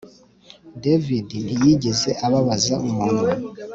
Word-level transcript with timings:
David 0.83 1.29
ntiyigeze 1.45 2.09
ababaza 2.25 2.75
umuntu 2.89 3.27